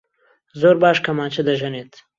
[0.59, 1.91] زۆر باش کەمانچە دەژەنێت.